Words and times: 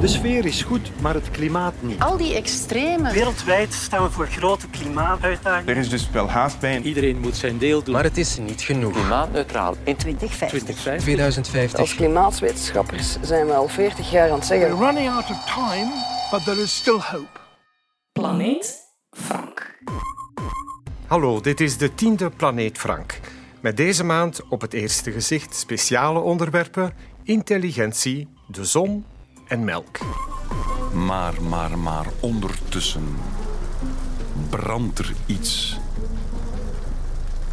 De 0.00 0.08
sfeer 0.08 0.44
is 0.44 0.62
goed, 0.62 1.00
maar 1.00 1.14
het 1.14 1.30
klimaat 1.30 1.74
niet. 1.80 2.00
Al 2.00 2.16
die 2.16 2.34
extreme. 2.34 3.12
Wereldwijd 3.12 3.74
staan 3.74 4.02
we 4.02 4.10
voor 4.10 4.26
grote 4.26 4.68
klimaatuitdagingen. 4.68 5.74
Er 5.74 5.80
is 5.80 5.88
dus 5.88 6.10
wel 6.10 6.28
haast 6.28 6.60
bij. 6.60 6.80
Iedereen 6.80 7.18
moet 7.18 7.36
zijn 7.36 7.58
deel 7.58 7.82
doen. 7.82 7.94
Maar 7.94 8.04
het 8.04 8.16
is 8.18 8.38
niet 8.38 8.62
genoeg. 8.62 8.92
Klimaatneutraal 8.92 9.76
in 9.84 9.96
2050. 9.96 10.48
2050. 10.48 11.02
2050. 11.02 11.80
Als 11.80 11.94
klimaatwetenschappers 11.94 13.16
zijn 13.20 13.46
we 13.46 13.52
al 13.52 13.68
40 13.68 14.10
jaar 14.10 14.30
aan 14.30 14.38
het 14.38 14.46
zeggen. 14.46 14.68
We're 14.68 14.84
running 14.84 15.10
out 15.10 15.30
of 15.30 15.44
time, 15.44 15.92
but 16.30 16.44
there 16.44 16.62
is 16.62 16.76
still 16.76 16.98
hope. 17.00 17.38
Planeet 18.12 18.78
Frank. 19.10 19.78
Hallo, 21.06 21.40
dit 21.40 21.60
is 21.60 21.76
de 21.76 21.94
tiende 21.94 22.30
Planeet 22.30 22.78
Frank. 22.78 23.20
Met 23.60 23.76
deze 23.76 24.04
maand 24.04 24.40
op 24.48 24.60
het 24.60 24.72
eerste 24.72 25.12
gezicht 25.12 25.54
speciale 25.54 26.18
onderwerpen 26.18 26.94
intelligentie, 27.30 28.28
de 28.46 28.64
zon 28.64 29.04
en 29.48 29.64
melk. 29.64 29.98
Maar, 30.94 31.42
maar, 31.42 31.78
maar 31.78 32.06
ondertussen 32.20 33.16
brandt 34.48 34.98
er 34.98 35.12
iets 35.26 35.78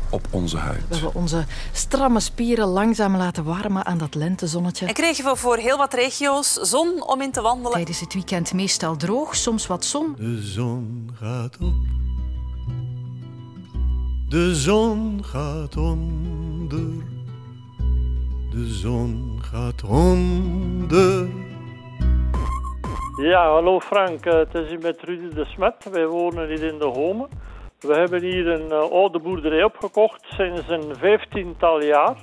op 0.09 0.27
onze 0.29 0.57
huid. 0.57 0.83
We 0.87 0.93
hebben 0.95 1.15
onze 1.15 1.45
stramme 1.71 2.19
spieren 2.19 2.67
langzaam 2.67 3.17
laten 3.17 3.43
warmen 3.43 3.85
aan 3.85 3.97
dat 3.97 4.15
lentezonnetje. 4.15 4.85
En 4.85 4.93
kregen 4.93 5.23
we 5.25 5.35
voor 5.35 5.57
heel 5.57 5.77
wat 5.77 5.93
regio's 5.93 6.53
zon 6.53 7.07
om 7.07 7.21
in 7.21 7.31
te 7.31 7.41
wandelen. 7.41 7.71
Tijdens 7.71 7.99
het 7.99 8.13
weekend 8.13 8.53
meestal 8.53 8.95
droog, 8.95 9.35
soms 9.35 9.67
wat 9.67 9.85
zon. 9.85 10.15
De 10.17 10.41
zon 10.41 11.09
gaat 11.13 11.57
op. 11.57 11.73
De 14.29 14.55
zon 14.55 15.23
gaat 15.23 15.75
onder. 15.75 17.15
De 18.57 18.65
zon 18.65 19.39
gaat 19.41 19.83
onder. 19.83 21.29
Ja, 23.21 23.51
hallo 23.51 23.79
Frank. 23.79 24.25
Eh, 24.25 24.33
Het 24.33 24.53
is 24.55 24.69
hier 24.69 24.79
met 24.79 25.01
Rudy 25.01 25.35
de 25.35 25.45
Smet. 25.45 25.89
Wij 25.91 26.07
wonen 26.07 26.47
hier 26.47 26.63
in 26.63 26.77
de 26.77 26.85
Home. 26.85 27.27
We 27.79 27.93
hebben 27.93 28.21
hier 28.21 28.47
een 28.47 28.71
eh, 28.71 28.91
oude 28.91 29.19
boerderij 29.19 29.63
opgekocht 29.63 30.25
sinds 30.27 30.69
een 30.69 30.95
vijftiental 30.95 31.83
jaar. 31.83 32.17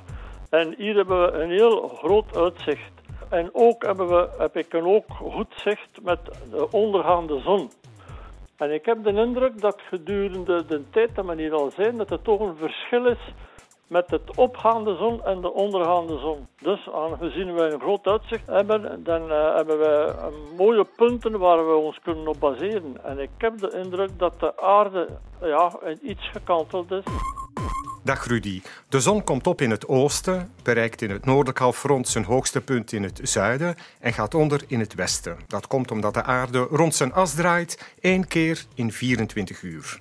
En 0.50 0.74
hier 0.78 0.94
hebben 0.94 1.22
we 1.22 1.38
een 1.38 1.50
heel 1.50 1.88
groot 1.88 2.36
uitzicht. 2.36 2.92
En 3.30 3.50
ook 3.52 3.82
hebben 3.84 4.08
we, 4.08 4.28
heb 4.38 4.56
ik 4.56 4.72
een 4.72 4.86
ook 4.86 5.06
goed 5.08 5.52
zicht 5.56 6.02
met 6.02 6.18
de 6.50 6.70
ondergaande 6.70 7.40
zon. 7.40 7.70
En 8.56 8.72
ik 8.72 8.84
heb 8.84 9.04
de 9.04 9.12
indruk 9.12 9.60
dat 9.60 9.80
gedurende 9.88 10.64
de 10.66 10.82
tijd 10.90 11.14
dat 11.14 11.26
we 11.26 11.34
hier 11.34 11.52
al 11.52 11.70
zijn, 11.70 11.96
dat 11.96 12.10
er 12.10 12.22
toch 12.22 12.40
een 12.40 12.56
verschil 12.56 13.06
is 13.06 13.32
met 13.86 14.10
het 14.10 14.36
opgaande 14.36 14.96
zon 14.96 15.24
en 15.24 15.40
de 15.40 15.52
ondergaande 15.52 16.18
zon. 16.18 16.46
Dus 16.60 16.88
aangezien 16.94 17.54
wij 17.54 17.72
een 17.72 17.80
groot 17.80 18.06
uitzicht 18.06 18.46
hebben, 18.46 19.04
dan 19.04 19.30
eh, 19.30 19.54
hebben 19.54 19.78
wij 19.78 20.06
eh, 20.06 20.26
mooie 20.56 20.86
punten 20.96 21.38
waar 21.38 21.66
we 21.66 21.74
ons 21.74 21.98
kunnen 22.02 22.26
op 22.28 22.40
baseren. 22.40 23.04
En 23.04 23.18
ik 23.18 23.30
heb 23.38 23.58
de 23.58 23.82
indruk 23.84 24.10
dat 24.18 24.40
de 24.40 24.60
aarde 24.60 25.08
ja, 25.42 25.72
iets 26.02 26.30
gekanteld 26.30 26.90
is. 26.90 27.04
Dag 28.04 28.26
Rudy. 28.26 28.62
De 28.88 29.00
zon 29.00 29.24
komt 29.24 29.46
op 29.46 29.60
in 29.60 29.70
het 29.70 29.88
oosten, 29.88 30.52
bereikt 30.62 31.02
in 31.02 31.10
het 31.10 31.24
noordelijk 31.24 31.58
halfrond 31.58 32.08
zijn 32.08 32.24
hoogste 32.24 32.60
punt 32.60 32.92
in 32.92 33.02
het 33.02 33.20
zuiden 33.22 33.74
en 34.00 34.12
gaat 34.12 34.34
onder 34.34 34.64
in 34.66 34.80
het 34.80 34.94
westen. 34.94 35.36
Dat 35.46 35.66
komt 35.66 35.90
omdat 35.90 36.14
de 36.14 36.22
aarde 36.22 36.58
rond 36.58 36.94
zijn 36.94 37.12
as 37.12 37.34
draait 37.34 37.94
één 38.00 38.26
keer 38.26 38.64
in 38.74 38.92
24 38.92 39.62
uur. 39.62 40.00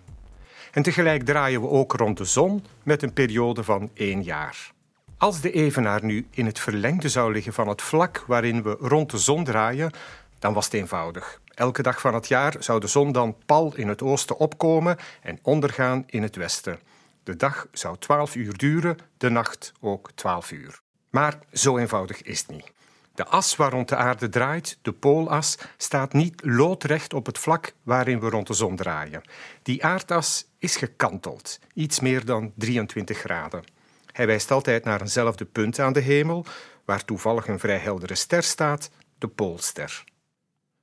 En 0.73 0.83
tegelijk 0.83 1.23
draaien 1.23 1.61
we 1.61 1.67
ook 1.67 1.93
rond 1.93 2.17
de 2.17 2.25
zon 2.25 2.66
met 2.83 3.02
een 3.02 3.13
periode 3.13 3.63
van 3.63 3.89
één 3.93 4.23
jaar. 4.23 4.71
Als 5.17 5.41
de 5.41 5.52
evenaar 5.52 6.03
nu 6.03 6.27
in 6.30 6.45
het 6.45 6.59
verlengde 6.59 7.09
zou 7.09 7.33
liggen 7.33 7.53
van 7.53 7.67
het 7.67 7.81
vlak 7.81 8.23
waarin 8.27 8.63
we 8.63 8.75
rond 8.80 9.11
de 9.11 9.17
zon 9.17 9.43
draaien, 9.43 9.91
dan 10.39 10.53
was 10.53 10.65
het 10.65 10.73
eenvoudig. 10.73 11.41
Elke 11.53 11.81
dag 11.81 12.02
van 12.02 12.13
het 12.13 12.27
jaar 12.27 12.55
zou 12.59 12.80
de 12.80 12.88
zon 12.88 13.11
dan 13.11 13.35
pal 13.45 13.75
in 13.75 13.88
het 13.88 14.02
oosten 14.02 14.38
opkomen 14.38 14.97
en 15.21 15.39
ondergaan 15.41 16.03
in 16.08 16.21
het 16.21 16.36
westen. 16.36 16.80
De 17.23 17.36
dag 17.36 17.67
zou 17.71 17.98
12 17.99 18.36
uur 18.36 18.58
duren, 18.58 18.98
de 19.17 19.30
nacht 19.30 19.71
ook 19.80 20.11
12 20.15 20.52
uur. 20.52 20.80
Maar 21.09 21.39
zo 21.52 21.77
eenvoudig 21.77 22.21
is 22.21 22.39
het 22.39 22.49
niet. 22.49 22.71
De 23.13 23.25
as 23.25 23.55
waar 23.55 23.71
rond 23.71 23.89
de 23.89 23.95
aarde 23.95 24.29
draait, 24.29 24.77
de 24.81 24.91
poolas, 24.91 25.57
staat 25.77 26.13
niet 26.13 26.41
loodrecht 26.45 27.13
op 27.13 27.25
het 27.25 27.37
vlak 27.37 27.73
waarin 27.83 28.19
we 28.19 28.29
rond 28.29 28.47
de 28.47 28.53
zon 28.53 28.75
draaien. 28.75 29.21
Die 29.63 29.85
aardas 29.85 30.45
is 30.57 30.75
gekanteld, 30.75 31.59
iets 31.73 31.99
meer 31.99 32.25
dan 32.25 32.51
23 32.55 33.17
graden. 33.17 33.63
Hij 34.11 34.25
wijst 34.25 34.51
altijd 34.51 34.83
naar 34.83 35.01
eenzelfde 35.01 35.45
punt 35.45 35.79
aan 35.79 35.93
de 35.93 35.99
hemel, 35.99 36.45
waar 36.85 37.05
toevallig 37.05 37.47
een 37.47 37.59
vrij 37.59 37.77
heldere 37.77 38.15
ster 38.15 38.43
staat, 38.43 38.89
de 39.17 39.27
Poolster. 39.27 40.03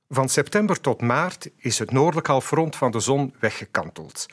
Van 0.09 0.29
september 0.29 0.81
tot 0.81 1.01
maart 1.01 1.49
is 1.57 1.79
het 1.79 1.91
noordelijk 1.91 2.27
halfrond 2.27 2.75
van 2.75 2.91
de 2.91 2.99
zon 2.99 3.35
weggekanteld. 3.39 4.25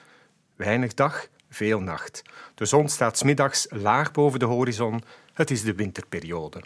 Weinig 0.57 0.95
dag, 0.95 1.29
veel 1.51 1.81
nacht. 1.81 2.23
De 2.55 2.65
zon 2.65 2.89
staat 2.89 3.19
's 3.19 3.23
middags 3.23 3.67
laag 3.71 4.13
boven 4.13 4.39
de 4.39 4.45
horizon. 4.45 5.03
Het 5.33 5.51
is 5.51 5.63
de 5.63 5.75
winterperiode. 5.75 6.63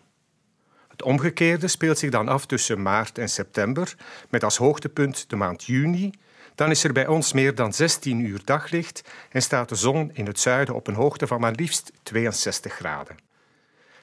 Het 1.03 1.11
omgekeerde 1.11 1.69
speelt 1.69 1.99
zich 1.99 2.11
dan 2.11 2.29
af 2.29 2.47
tussen 2.47 2.83
maart 2.83 3.19
en 3.19 3.29
september, 3.29 3.95
met 4.31 4.45
als 4.45 4.57
hoogtepunt 4.57 5.25
de 5.29 5.37
maand 5.37 5.65
juni. 5.65 6.11
Dan 6.55 6.71
is 6.71 6.85
er 6.85 6.93
bij 6.93 7.07
ons 7.07 7.33
meer 7.33 7.55
dan 7.55 7.73
16 7.73 8.21
uur 8.21 8.41
daglicht 8.45 9.03
en 9.31 9.43
staat 9.43 9.69
de 9.69 9.75
zon 9.75 10.11
in 10.13 10.27
het 10.27 10.41
zuiden 10.41 10.75
op 10.75 10.87
een 10.87 10.95
hoogte 10.95 11.27
van 11.27 11.41
maar 11.41 11.53
liefst 11.53 11.93
62 12.03 12.73
graden. 12.73 13.17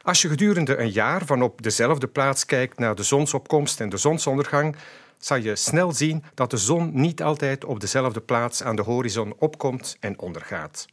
Als 0.02 0.22
je 0.22 0.28
gedurende 0.28 0.78
een 0.78 0.92
jaar 0.92 1.26
van 1.26 1.42
op 1.42 1.62
dezelfde 1.62 2.08
plaats 2.08 2.46
kijkt 2.46 2.80
naar 2.80 2.96
de 2.96 3.04
zonsopkomst 3.04 3.80
en 3.80 3.90
de 3.90 3.98
zonsondergang, 3.98 4.76
zal 5.18 5.38
je 5.38 5.56
snel 5.56 5.92
zien 5.92 6.24
dat 6.34 6.52
de 6.52 6.58
zon 6.58 6.92
niet 6.94 7.24
altijd 7.24 7.66
op 7.66 7.80
dezelfde 7.80 8.22
plaats 8.22 8.64
aan 8.64 8.76
de 8.76 8.82
horizon 8.82 9.34
opkomt 9.38 9.98
en 10.00 10.20
ondergaat. 10.20 10.86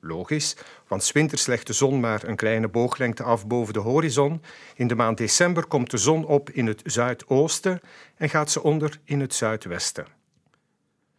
Logisch, 0.00 0.56
want 0.88 1.02
's 1.02 1.12
winters 1.12 1.46
legt 1.46 1.66
de 1.66 1.72
zon 1.72 2.00
maar 2.00 2.24
een 2.24 2.36
kleine 2.36 2.68
booglengte 2.68 3.22
af 3.22 3.46
boven 3.46 3.72
de 3.72 3.80
horizon. 3.80 4.42
In 4.74 4.86
de 4.86 4.94
maand 4.94 5.18
december 5.18 5.66
komt 5.66 5.90
de 5.90 5.96
zon 5.96 6.24
op 6.26 6.50
in 6.50 6.66
het 6.66 6.80
zuidoosten 6.84 7.80
en 8.16 8.28
gaat 8.28 8.50
ze 8.50 8.62
onder 8.62 9.00
in 9.04 9.20
het 9.20 9.34
zuidwesten. 9.34 10.06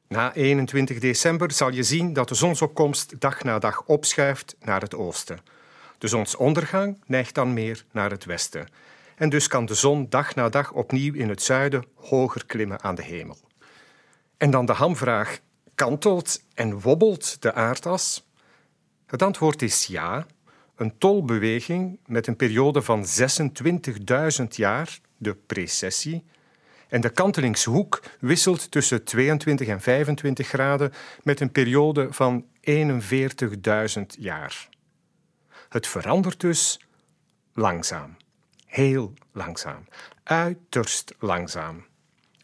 Na 0.08 0.34
21 0.34 1.00
december 1.00 1.52
zal 1.52 1.72
je 1.72 1.84
zien 1.84 2.14
dat 2.14 2.28
de 2.28 2.36
zonsopkomst 2.36 3.20
dag 3.20 3.44
na 3.44 3.60
dag 3.60 3.84
opschuift 3.86 4.56
naar 4.60 4.82
het 4.82 4.96
oosten. 4.96 5.40
De 5.98 6.08
zonsondergang 6.08 7.02
neigt 7.06 7.36
dan 7.36 7.54
meer 7.54 7.86
naar 7.92 8.12
het 8.12 8.26
westen. 8.26 8.68
En 9.16 9.30
dus 9.30 9.48
kan 9.48 9.66
de 9.66 9.74
zon 9.74 10.10
dag 10.10 10.36
na 10.36 10.50
dag 10.50 10.72
opnieuw 10.72 11.14
in 11.14 11.30
het 11.30 11.42
zuiden 11.42 11.86
hoger 11.96 12.46
klimmen 12.46 12.82
aan 12.82 12.96
de 12.96 13.04
hemel. 13.04 13.38
En 14.38 14.52
dan 14.52 14.66
de 14.66 14.74
hamvraag: 14.74 15.40
kantelt 15.76 16.44
en 16.54 16.80
wobbelt 16.80 17.42
de 17.42 17.54
aardas? 17.54 18.30
Het 19.12 19.22
antwoord 19.22 19.62
is 19.62 19.86
ja. 19.86 20.26
Een 20.76 20.98
tolbeweging 20.98 22.00
met 22.06 22.28
een 22.28 22.36
periode 22.36 22.82
van 22.82 23.06
26.000 24.42 24.48
jaar, 24.48 25.00
de 25.18 25.36
precessie. 25.36 26.24
En 26.88 27.02
de 27.02 27.10
kantelingshoek 27.10 28.04
wisselt 28.20 28.72
tussen 28.72 29.04
22 29.04 29.68
en 29.68 29.82
25 29.82 30.48
graden 30.48 30.94
met 31.24 31.40
een 31.40 31.52
periode 31.52 32.08
van 32.14 32.46
41.000 32.70 34.02
jaar. 34.20 34.70
Het 35.70 35.88
verandert 35.88 36.40
dus 36.40 36.80
langzaam. 37.54 38.18
Heel 38.66 39.14
langzaam. 39.32 39.88
Uiterst 40.24 41.16
langzaam. 41.20 41.86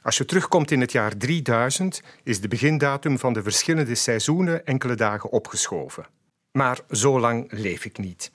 Als 0.01 0.17
je 0.17 0.25
terugkomt 0.25 0.71
in 0.71 0.81
het 0.81 0.91
jaar 0.91 1.17
3000, 1.17 2.01
is 2.23 2.41
de 2.41 2.47
begindatum 2.47 3.19
van 3.19 3.33
de 3.33 3.43
verschillende 3.43 3.95
seizoenen 3.95 4.65
enkele 4.65 4.95
dagen 4.95 5.29
opgeschoven. 5.29 6.15
Maar 6.57 6.79
zo 6.91 7.19
lang 7.19 7.47
leef 7.49 7.85
ik 7.85 7.97
niet. 7.97 8.31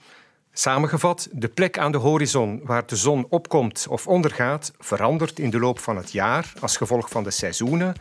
Samengevat, 0.52 1.28
de 1.32 1.48
plek 1.48 1.78
aan 1.78 1.92
de 1.92 1.98
horizon 1.98 2.60
waar 2.64 2.86
de 2.86 2.96
zon 2.96 3.26
opkomt 3.28 3.86
of 3.88 4.06
ondergaat, 4.06 4.72
verandert 4.78 5.38
in 5.38 5.50
de 5.50 5.58
loop 5.58 5.78
van 5.78 5.96
het 5.96 6.12
jaar 6.12 6.52
als 6.60 6.76
gevolg 6.76 7.08
van 7.08 7.22
de 7.22 7.30
seizoenen. 7.30 7.94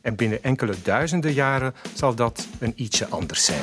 En 0.00 0.16
binnen 0.16 0.42
enkele 0.42 0.74
duizenden 0.82 1.32
jaren 1.32 1.74
zal 1.94 2.14
dat 2.14 2.46
een 2.58 2.72
ietsje 2.76 3.06
anders 3.08 3.44
zijn. 3.44 3.62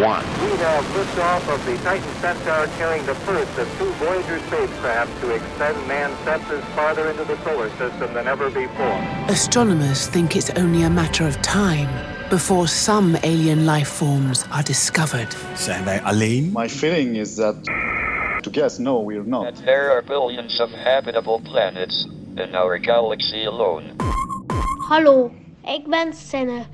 One. 0.00 0.24
We 0.40 0.56
have 0.64 0.84
liftoff 0.96 1.54
of 1.54 1.64
the 1.66 1.76
Titan 1.84 2.14
Centaur 2.20 2.66
carrying 2.78 3.04
the 3.04 3.14
first 3.14 3.58
of 3.58 3.68
two 3.78 3.90
Voyager 4.00 4.38
spacecraft 4.46 5.20
to 5.20 5.30
extend 5.34 5.76
man's 5.86 6.18
senses 6.24 6.64
farther 6.74 7.10
into 7.10 7.24
the 7.24 7.36
solar 7.44 7.68
system 7.76 8.14
than 8.14 8.26
ever 8.26 8.48
before. 8.50 8.98
Astronomers 9.28 10.06
think 10.08 10.36
it's 10.36 10.50
only 10.56 10.82
a 10.84 10.90
matter 10.90 11.26
of 11.26 11.40
time 11.42 11.88
before 12.30 12.66
some 12.66 13.16
alien 13.22 13.66
life 13.66 13.88
forms 13.88 14.46
are 14.50 14.62
discovered. 14.62 15.36
Zijn 15.54 15.84
wij 15.84 16.02
alleen? 16.02 16.50
My 16.52 16.68
feeling 16.68 17.16
is 17.16 17.34
that 17.34 17.54
to 18.42 18.50
guess 18.50 18.78
no, 18.78 19.04
we're 19.04 19.26
not. 19.26 19.42
That 19.42 19.64
there 19.64 19.90
are 19.90 20.02
billions 20.02 20.60
of 20.60 20.70
habitable 20.70 21.40
planets 21.40 22.08
in 22.36 22.54
our 22.54 22.78
galaxy 22.80 23.44
alone. 23.46 23.82
Hallo, 24.88 25.30
ik 25.64 25.86
ben 25.86 26.12
Sinne, 26.12 26.64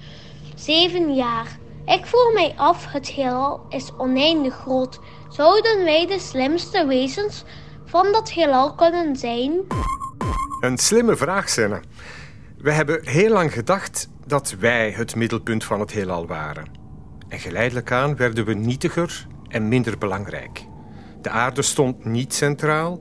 7 0.54 1.14
jaar. 1.14 1.64
Ik 1.86 2.06
voel 2.06 2.32
mij 2.32 2.54
af, 2.56 2.92
het 2.92 3.06
heelal 3.06 3.66
is 3.68 3.92
oneindig 3.96 4.54
groot. 4.54 5.00
Zouden 5.28 5.84
wij 5.84 6.06
de 6.06 6.18
slimste 6.18 6.86
wezens 6.86 7.44
van 7.84 8.12
dat 8.12 8.30
heelal 8.30 8.74
kunnen 8.74 9.16
zijn? 9.16 9.52
Een 10.60 10.78
slimme 10.78 11.16
vraag, 11.16 11.48
Senne. 11.48 11.80
We 12.58 12.72
hebben 12.72 13.06
heel 13.06 13.30
lang 13.30 13.52
gedacht 13.52 14.08
dat 14.26 14.54
wij 14.58 14.90
het 14.90 15.14
middelpunt 15.14 15.64
van 15.64 15.80
het 15.80 15.90
heelal 15.90 16.26
waren. 16.26 16.70
En 17.28 17.38
geleidelijk 17.38 17.92
aan 17.92 18.16
werden 18.16 18.44
we 18.44 18.54
nietiger 18.54 19.26
en 19.48 19.68
minder 19.68 19.98
belangrijk. 19.98 20.64
De 21.20 21.30
aarde 21.30 21.62
stond 21.62 22.04
niet 22.04 22.34
centraal, 22.34 22.98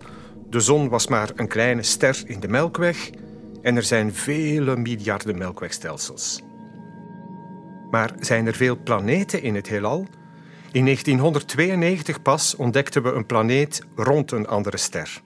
de 0.50 0.60
zon 0.60 0.90
was 0.90 1.08
maar 1.08 1.30
een 1.36 1.48
kleine 1.48 1.84
ster 1.84 2.24
in 2.26 2.40
de 2.40 2.48
Melkweg 2.48 3.10
en 3.62 3.76
er 3.76 3.84
zijn 3.84 4.14
vele 4.14 4.76
miljarden 4.78 5.38
melkwegstelsels. 5.38 6.45
Maar 7.92 8.12
zijn 8.20 8.48
er 8.48 8.56
veel 8.56 8.78
planeten 8.84 9.42
in 9.42 9.56
het 9.56 9.68
heelal? 9.68 10.08
In 10.72 10.84
1992 10.84 12.22
pas 12.22 12.56
ontdekten 12.56 13.04
we 13.04 13.12
een 13.12 13.26
planeet 13.26 13.82
rond 13.96 14.32
een 14.32 14.48
andere 14.48 14.78
ster. 14.78 15.22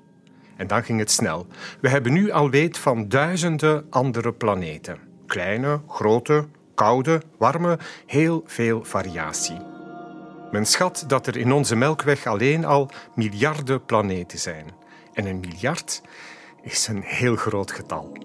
En 0.55 0.67
dan 0.67 0.83
ging 0.83 0.99
het 0.99 1.11
snel. 1.11 1.47
We 1.81 1.89
hebben 1.89 2.13
nu 2.13 2.31
al 2.31 2.49
weet 2.49 2.77
van 2.77 3.07
duizenden 3.07 3.85
andere 3.89 4.33
planeten. 4.33 4.97
Kleine, 5.25 5.81
grote, 5.87 6.47
koude, 6.75 7.21
warme, 7.37 7.79
heel 8.05 8.43
veel 8.45 8.83
variatie. 8.83 9.57
Men 10.51 10.65
schat 10.65 11.03
dat 11.07 11.27
er 11.27 11.37
in 11.37 11.51
onze 11.51 11.75
Melkweg 11.75 12.25
alleen 12.25 12.65
al 12.65 12.89
miljarden 13.15 13.85
planeten 13.85 14.39
zijn. 14.39 14.65
En 15.13 15.25
een 15.25 15.39
miljard 15.39 16.01
is 16.61 16.87
een 16.87 17.01
heel 17.01 17.35
groot 17.35 17.71
getal. 17.71 18.17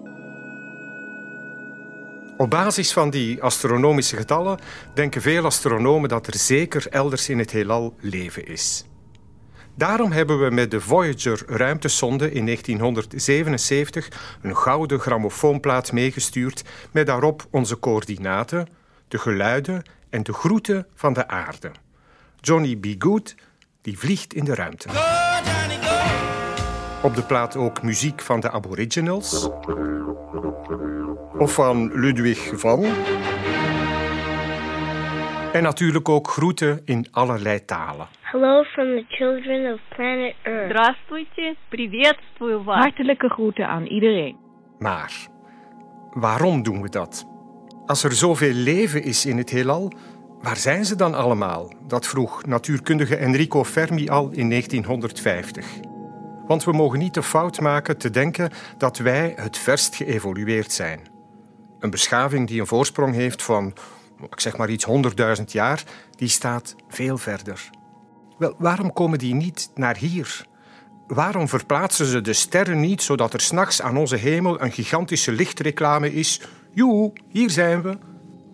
Op 2.37 2.49
basis 2.49 2.93
van 2.93 3.09
die 3.09 3.41
astronomische 3.41 4.15
getallen 4.15 4.59
denken 4.93 5.21
veel 5.21 5.45
astronomen 5.45 6.09
dat 6.09 6.27
er 6.27 6.35
zeker 6.35 6.87
elders 6.89 7.29
in 7.29 7.39
het 7.39 7.51
heelal 7.51 7.95
leven 7.99 8.47
is. 8.47 8.85
Daarom 9.75 10.11
hebben 10.11 10.43
we 10.43 10.49
met 10.49 10.71
de 10.71 10.81
Voyager 10.81 11.43
ruimtesonde 11.45 12.31
in 12.31 12.45
1977 12.45 14.37
een 14.41 14.57
gouden 14.57 14.99
grammofoonplaat 14.99 15.91
meegestuurd 15.91 16.63
met 16.91 17.05
daarop 17.05 17.47
onze 17.51 17.79
coördinaten, 17.79 18.67
de 19.07 19.17
geluiden 19.17 19.83
en 20.09 20.23
de 20.23 20.33
groeten 20.33 20.87
van 20.95 21.13
de 21.13 21.27
aarde. 21.27 21.71
Johnny 22.41 22.75
B. 22.75 22.85
Good 22.99 23.35
die 23.81 23.99
vliegt 23.99 24.33
in 24.33 24.43
de 24.43 24.55
ruimte. 24.55 24.87
Op 27.04 27.14
de 27.14 27.22
plaat 27.22 27.56
ook 27.56 27.82
muziek 27.82 28.20
van 28.20 28.40
de 28.40 28.50
Aboriginals 28.50 29.50
of 31.38 31.54
van 31.54 31.90
Ludwig 31.94 32.50
van. 32.54 32.84
En 35.52 35.62
natuurlijk 35.62 36.08
ook 36.08 36.28
groeten 36.28 36.80
in 36.84 37.06
allerlei 37.10 37.64
talen. 37.64 38.08
Hello 38.20 38.62
from 38.62 38.86
the 38.86 39.04
children 39.08 39.72
of 39.72 39.80
planet 39.96 40.34
Earth. 40.42 40.70
Здравствуйте, 40.70 41.56
приветствую 41.68 42.62
вас. 42.62 42.76
Hartelijke 42.76 43.28
groeten 43.28 43.68
aan 43.68 43.86
iedereen. 43.86 44.36
Maar 44.78 45.12
waarom 46.10 46.62
doen 46.62 46.82
we 46.82 46.88
dat? 46.88 47.26
Als 47.86 48.04
er 48.04 48.12
zoveel 48.12 48.52
leven 48.52 49.02
is 49.02 49.26
in 49.26 49.36
het 49.36 49.50
heelal, 49.50 49.92
waar 50.42 50.56
zijn 50.56 50.84
ze 50.84 50.96
dan 50.96 51.14
allemaal? 51.14 51.72
Dat 51.86 52.06
vroeg 52.06 52.46
natuurkundige 52.46 53.16
Enrico 53.16 53.64
Fermi 53.64 54.08
al 54.08 54.30
in 54.32 54.48
1950. 54.48 55.66
Want 56.47 56.63
we 56.63 56.71
mogen 56.71 56.99
niet 56.99 57.13
de 57.13 57.23
fout 57.23 57.59
maken 57.59 57.97
te 57.97 58.09
denken 58.09 58.51
dat 58.77 58.97
wij 58.97 59.33
het 59.35 59.57
verst 59.57 59.95
geëvolueerd 59.95 60.71
zijn. 60.71 60.99
Een 61.79 61.89
beschaving 61.89 62.47
die 62.47 62.59
een 62.59 62.67
voorsprong 62.67 63.13
heeft 63.13 63.43
van, 63.43 63.73
ik 64.31 64.39
zeg 64.39 64.57
maar 64.57 64.69
iets, 64.69 64.85
100.000 65.37 65.43
jaar, 65.45 65.83
die 66.15 66.27
staat 66.27 66.75
veel 66.87 67.17
verder. 67.17 67.69
Wel, 68.37 68.55
waarom 68.57 68.93
komen 68.93 69.19
die 69.19 69.33
niet 69.33 69.71
naar 69.75 69.97
hier? 69.97 70.45
Waarom 71.07 71.47
verplaatsen 71.47 72.05
ze 72.05 72.21
de 72.21 72.33
sterren 72.33 72.79
niet 72.79 73.01
zodat 73.01 73.33
er 73.33 73.41
s'nachts 73.41 73.81
aan 73.81 73.97
onze 73.97 74.15
hemel 74.15 74.61
een 74.61 74.71
gigantische 74.71 75.31
lichtreclame 75.31 76.13
is? 76.13 76.41
Joe, 76.73 77.13
hier 77.27 77.49
zijn 77.49 77.81
we. 77.81 77.97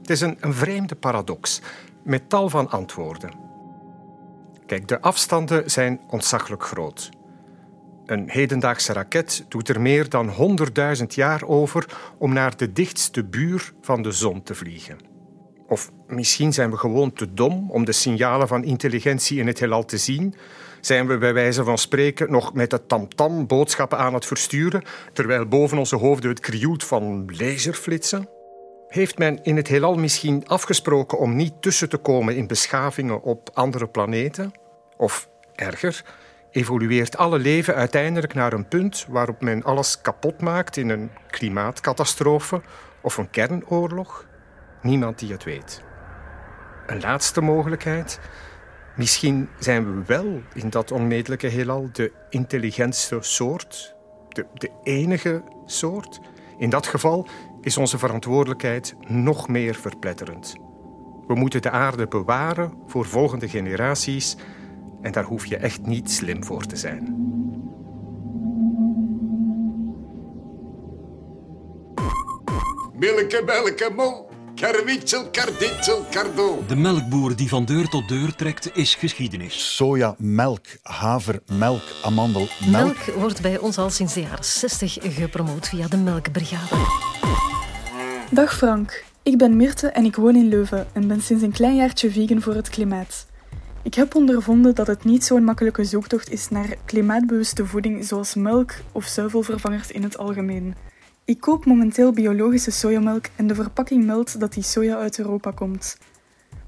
Het 0.01 0.09
is 0.09 0.21
een, 0.21 0.37
een 0.39 0.53
vreemde 0.53 0.95
paradox, 0.95 1.61
met 2.03 2.29
tal 2.29 2.49
van 2.49 2.69
antwoorden. 2.69 3.31
Kijk, 4.65 4.87
de 4.87 5.01
afstanden 5.01 5.71
zijn 5.71 5.99
ontzaglijk 6.07 6.63
groot. 6.63 7.09
Een 8.05 8.29
hedendaagse 8.29 8.93
raket 8.93 9.45
doet 9.49 9.69
er 9.69 9.81
meer 9.81 10.09
dan 10.09 10.57
100.000 10.99 11.05
jaar 11.07 11.43
over 11.45 11.85
om 12.17 12.33
naar 12.33 12.57
de 12.57 12.71
dichtste 12.71 13.23
buur 13.23 13.73
van 13.81 14.01
de 14.01 14.11
zon 14.11 14.43
te 14.43 14.55
vliegen. 14.55 14.97
Of 15.67 15.91
misschien 16.07 16.53
zijn 16.53 16.71
we 16.71 16.77
gewoon 16.77 17.13
te 17.13 17.33
dom 17.33 17.71
om 17.71 17.85
de 17.85 17.91
signalen 17.91 18.47
van 18.47 18.63
intelligentie 18.63 19.39
in 19.39 19.47
het 19.47 19.59
heelal 19.59 19.85
te 19.85 19.97
zien. 19.97 20.35
Zijn 20.81 21.07
we 21.07 21.17
bij 21.17 21.33
wijze 21.33 21.63
van 21.63 21.77
spreken 21.77 22.31
nog 22.31 22.53
met 22.53 22.69
de 22.69 22.85
tamtam 22.85 23.47
boodschappen 23.47 23.97
aan 23.97 24.13
het 24.13 24.25
versturen, 24.25 24.83
terwijl 25.13 25.45
boven 25.45 25.77
onze 25.77 25.95
hoofden 25.95 26.29
het 26.29 26.39
krioelt 26.39 26.83
van 26.83 27.29
laserflitsen? 27.37 28.29
Heeft 28.87 29.17
men 29.17 29.43
in 29.43 29.55
het 29.55 29.67
heelal 29.67 29.95
misschien 29.95 30.47
afgesproken 30.47 31.17
om 31.17 31.35
niet 31.35 31.53
tussen 31.61 31.89
te 31.89 31.97
komen 31.97 32.35
in 32.35 32.47
beschavingen 32.47 33.21
op 33.21 33.49
andere 33.53 33.87
planeten? 33.87 34.51
Of 34.97 35.29
erger, 35.55 36.03
evolueert 36.51 37.17
alle 37.17 37.39
leven 37.39 37.75
uiteindelijk 37.75 38.33
naar 38.33 38.53
een 38.53 38.67
punt 38.67 39.05
waarop 39.09 39.41
men 39.41 39.63
alles 39.63 40.01
kapot 40.01 40.41
maakt 40.41 40.77
in 40.77 40.89
een 40.89 41.11
klimaatcatastrofe 41.27 42.61
of 43.01 43.17
een 43.17 43.29
kernoorlog? 43.29 44.27
Niemand 44.81 45.19
die 45.19 45.31
het 45.31 45.43
weet. 45.43 45.83
Een 46.85 46.99
laatste 46.99 47.41
mogelijkheid. 47.41 48.19
Misschien 48.95 49.49
zijn 49.59 49.85
we 49.85 50.03
wel 50.05 50.41
in 50.53 50.69
dat 50.69 50.91
onmetelijke 50.91 51.47
heelal 51.47 51.89
de 51.91 52.11
intelligentste 52.29 53.17
soort, 53.21 53.95
de, 54.29 54.45
de 54.53 54.69
enige 54.83 55.43
soort. 55.65 56.19
In 56.57 56.69
dat 56.69 56.87
geval 56.87 57.27
is 57.61 57.77
onze 57.77 57.97
verantwoordelijkheid 57.97 58.95
nog 59.07 59.47
meer 59.47 59.75
verpletterend. 59.75 60.55
We 61.27 61.35
moeten 61.35 61.61
de 61.61 61.69
aarde 61.69 62.07
bewaren 62.07 62.73
voor 62.87 63.05
volgende 63.05 63.49
generaties 63.49 64.37
en 65.01 65.11
daar 65.11 65.23
hoef 65.23 65.45
je 65.45 65.57
echt 65.57 65.85
niet 65.85 66.11
slim 66.11 66.43
voor 66.43 66.65
te 66.65 66.75
zijn. 66.75 67.29
Milke, 72.93 73.41
melke, 73.45 73.91
mol. 73.95 74.29
Karwitsel, 74.55 75.29
karditsel, 75.29 76.05
kardo. 76.11 76.63
De 76.67 76.75
melkboer 76.75 77.35
die 77.35 77.49
van 77.49 77.65
deur 77.65 77.87
tot 77.87 78.07
deur 78.07 78.35
trekt, 78.35 78.77
is 78.77 78.95
geschiedenis. 78.95 79.75
Soja, 79.75 80.15
melk, 80.17 80.65
haver, 80.81 81.39
melk, 81.51 81.81
amandel, 82.03 82.47
melk. 82.69 82.85
Melk 82.85 83.17
wordt 83.17 83.41
bij 83.41 83.57
ons 83.57 83.77
al 83.77 83.89
sinds 83.89 84.13
de 84.13 84.21
jaren 84.21 84.43
60 84.43 84.97
gepromoot 85.01 85.67
via 85.67 85.87
de 85.87 85.97
Melkbrigade. 85.97 86.75
Dag 88.31 88.57
Frank, 88.57 89.03
ik 89.23 89.37
ben 89.37 89.55
Mirte 89.55 89.87
en 89.87 90.05
ik 90.05 90.15
woon 90.15 90.35
in 90.35 90.47
Leuven 90.47 90.87
en 90.93 91.07
ben 91.07 91.21
sinds 91.21 91.43
een 91.43 91.51
klein 91.51 91.75
jaartje 91.75 92.11
vegan 92.11 92.41
voor 92.41 92.55
het 92.55 92.69
klimaat. 92.69 93.25
Ik 93.83 93.93
heb 93.93 94.15
ondervonden 94.15 94.75
dat 94.75 94.87
het 94.87 95.03
niet 95.03 95.23
zo'n 95.23 95.43
makkelijke 95.43 95.83
zoektocht 95.83 96.31
is 96.31 96.49
naar 96.49 96.75
klimaatbewuste 96.85 97.65
voeding 97.65 98.05
zoals 98.05 98.35
melk 98.35 98.73
of 98.91 99.05
zuivelvervangers 99.05 99.91
in 99.91 100.03
het 100.03 100.17
algemeen. 100.17 100.75
Ik 101.25 101.39
koop 101.39 101.65
momenteel 101.65 102.11
biologische 102.11 102.71
sojamelk 102.71 103.25
en 103.35 103.47
de 103.47 103.55
verpakking 103.55 104.05
meldt 104.05 104.39
dat 104.39 104.53
die 104.53 104.63
soja 104.63 104.97
uit 104.97 105.19
Europa 105.19 105.51
komt. 105.51 105.97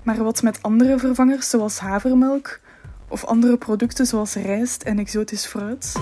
Maar 0.03 0.23
wat 0.23 0.41
met 0.41 0.61
andere 0.61 0.99
vervangers 0.99 1.49
zoals 1.49 1.79
havermelk 1.79 2.59
of 3.07 3.25
andere 3.25 3.57
producten 3.57 4.05
zoals 4.05 4.33
rijst 4.33 4.83
en 4.83 4.99
exotisch 4.99 5.45
fruit? 5.45 5.93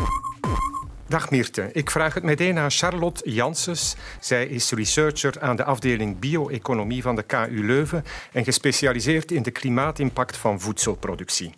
Dag 1.12 1.30
Mirte, 1.30 1.70
ik 1.72 1.90
vraag 1.90 2.14
het 2.14 2.24
meteen 2.24 2.58
aan 2.58 2.72
Charlotte 2.72 3.32
Janssens. 3.32 3.96
Zij 4.20 4.46
is 4.46 4.72
researcher 4.72 5.34
aan 5.40 5.56
de 5.56 5.64
afdeling 5.64 6.20
bio-economie 6.20 7.02
van 7.02 7.16
de 7.16 7.24
KU 7.24 7.66
Leuven 7.66 8.04
en 8.32 8.44
gespecialiseerd 8.44 9.32
in 9.32 9.44
de 9.44 9.52
klimaatimpact 9.52 10.38
van 10.38 10.60
voedselproductie. 10.60 11.54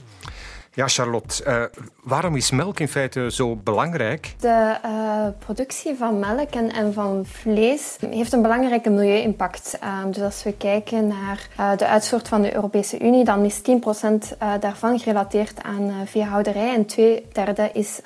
Ja, 0.75 0.87
Charlotte, 0.87 1.43
uh, 1.47 1.63
waarom 2.03 2.35
is 2.35 2.51
melk 2.51 2.79
in 2.79 2.87
feite 2.87 3.31
zo 3.31 3.55
belangrijk? 3.55 4.35
De 4.39 4.77
uh, 4.85 5.27
productie 5.39 5.95
van 5.95 6.19
melk 6.19 6.49
en, 6.49 6.71
en, 6.71 6.93
van 6.93 7.25
vlees 7.25 7.97
heeft 8.09 8.33
een 8.33 8.41
belangrijke 8.41 8.89
milieu-impact. 8.89 9.77
Uh, 9.83 10.03
dus 10.05 10.23
als 10.23 10.43
we 10.43 10.53
kijken 10.57 11.07
naar 11.07 11.47
de 11.77 11.87
uitstoot 11.87 12.27
van 12.27 12.41
de 12.41 12.55
Europese 12.55 12.99
Unie, 12.99 13.25
dan 13.25 13.45
is 13.45 13.61
10% 13.61 14.37
daarvan 14.59 14.99
gerelateerd 14.99 15.63
aan 15.63 15.91
veehouderij 16.05 16.73
en 16.73 16.85
twee 16.85 17.27
derde 17.31 17.69
is 17.73 17.99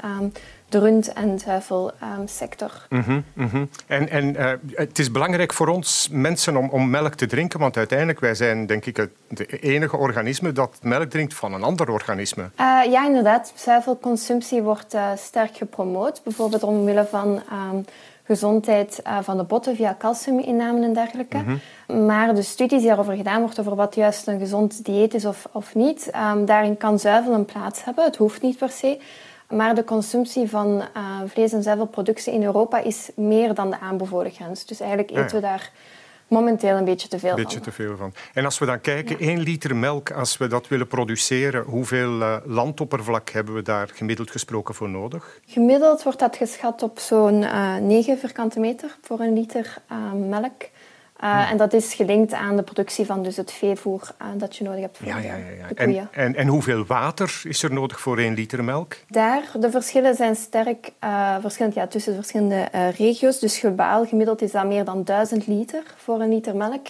de 0.69 0.79
rund- 0.79 1.13
en 1.13 1.39
zuivelsector. 1.39 2.71
Um, 2.89 3.25
mm 3.33 3.49
-hmm, 3.49 3.69
En, 3.87 4.09
en 4.09 4.35
uh, 4.35 4.51
het 4.71 4.99
is 4.99 5.11
belangrijk 5.11 5.53
voor 5.53 5.67
ons 5.67 6.09
mensen 6.11 6.57
om, 6.57 6.69
om 6.69 6.89
melk 6.89 7.13
te 7.13 7.25
drinken, 7.25 7.59
want 7.59 7.77
uiteindelijk 7.77 8.19
wij 8.19 8.35
zijn 8.35 8.65
denk 8.65 8.85
ik 8.85 8.97
het 8.97 9.09
de 9.27 9.45
enige 9.45 9.97
organisme 9.97 10.51
dat 10.51 10.77
melk 10.81 11.09
drinkt 11.09 11.33
van 11.33 11.53
een 11.53 11.63
ander 11.63 11.89
organisme. 11.89 12.41
Uh, 12.43 12.91
ja, 12.91 13.05
inderdaad. 13.05 13.53
Zuivelconsumptie 13.55 14.61
wordt 14.61 14.93
uh, 14.93 15.09
sterk 15.15 15.57
gepromoot, 15.57 16.21
bijvoorbeeld 16.23 16.63
omwille 16.63 17.07
van 17.09 17.41
um, 17.51 17.85
gezondheid 18.23 19.01
van 19.21 19.37
de 19.37 19.43
botten 19.43 19.75
via 19.75 19.95
calciuminname 19.99 20.83
en 20.83 20.93
dergelijke. 20.93 21.37
Mm 21.37 21.59
-hmm. 21.87 22.05
Maar 22.05 22.35
de 22.35 22.41
studies 22.41 22.79
die 22.79 22.87
daarover 22.87 23.15
gedaan 23.15 23.41
worden, 23.41 23.59
over 23.59 23.75
wat 23.75 23.95
juist 23.95 24.27
een 24.27 24.39
gezond 24.39 24.85
dieet 24.85 25.13
is 25.13 25.25
of, 25.25 25.47
of 25.51 25.75
niet, 25.75 26.11
um, 26.33 26.45
daarin 26.45 26.77
kan 26.77 26.99
zuivel 26.99 27.33
een 27.33 27.45
plaats 27.45 27.83
hebben. 27.83 28.03
Het 28.03 28.15
hoeft 28.15 28.41
niet 28.41 28.57
per 28.57 28.69
se. 28.69 28.99
Maar 29.49 29.75
de 29.75 29.83
consumptie 29.83 30.49
van 30.49 30.83
uh, 30.97 31.21
vlees- 31.25 31.53
en 31.53 31.63
zuivelproductie 31.63 32.33
in 32.33 32.43
Europa 32.43 32.79
is 32.79 33.09
meer 33.15 33.53
dan 33.53 33.69
de 33.69 33.79
aanbevolen 33.79 34.31
grens. 34.31 34.65
Dus 34.65 34.79
eigenlijk 34.79 35.11
eten 35.11 35.35
we 35.35 35.41
daar 35.41 35.71
momenteel 36.27 36.77
een 36.77 36.85
beetje 36.85 37.07
te 37.07 37.19
veel 37.19 37.35
beetje 37.35 37.53
van. 37.53 37.61
te 37.61 37.71
veel 37.71 37.97
van. 37.97 38.13
En 38.33 38.45
als 38.45 38.59
we 38.59 38.65
dan 38.65 38.81
kijken, 38.81 39.19
één 39.19 39.39
liter 39.39 39.75
melk, 39.75 40.11
als 40.11 40.37
we 40.37 40.47
dat 40.47 40.67
willen 40.67 40.87
produceren, 40.87 41.63
hoeveel 41.63 42.19
uh, 42.19 42.37
landoppervlak 42.45 43.29
hebben 43.29 43.53
we 43.53 43.61
daar 43.61 43.89
gemiddeld 43.93 44.31
gesproken 44.31 44.75
voor 44.75 44.89
nodig? 44.89 45.39
Gemiddeld 45.45 46.03
wordt 46.03 46.19
dat 46.19 46.35
geschat 46.35 46.83
op 46.83 46.99
zo'n 46.99 47.41
uh, 47.41 47.75
9 47.75 48.17
vierkante 48.17 48.59
meter 48.59 48.97
voor 49.01 49.19
een 49.19 49.33
liter 49.33 49.77
melk. 50.13 50.63
Uh, 51.23 51.51
en 51.51 51.57
dat 51.57 51.73
is 51.73 51.93
gelinkt 51.93 52.33
aan 52.33 52.55
de 52.55 52.63
productie 52.63 53.05
van 53.05 53.23
dus 53.23 53.37
het 53.37 53.51
veevoer 53.51 54.11
uh, 54.21 54.27
dat 54.37 54.55
je 54.55 54.63
nodig 54.63 54.81
hebt 54.81 54.97
voor 54.97 55.07
ja, 55.07 55.17
ja, 55.17 55.35
ja, 55.35 55.67
de 55.67 55.75
koeien. 55.75 56.09
En, 56.11 56.23
en, 56.25 56.35
en, 56.35 56.47
hoeveel 56.47 56.85
water 56.85 57.41
is 57.43 57.63
er 57.63 57.73
nodig 57.73 57.99
voor 57.99 58.17
één 58.17 58.33
liter 58.33 58.63
melk? 58.63 58.95
Daar, 59.09 59.43
de 59.59 59.71
verschillen 59.71 60.15
zijn 60.15 60.35
sterk 60.35 60.91
uh, 61.03 61.35
verschillend 61.41 61.73
ja, 61.73 61.87
tussen 61.87 62.11
de 62.11 62.17
verschillende 62.17 62.67
regio's. 62.97 63.39
Dus 63.39 63.57
globaal 63.57 64.05
gemiddeld 64.05 64.41
is 64.41 64.51
dat 64.51 64.65
meer 64.65 64.85
dan 64.85 65.03
1000 65.03 65.47
liter 65.47 65.83
voor 65.97 66.21
een 66.21 66.29
liter 66.29 66.55
melk. 66.55 66.87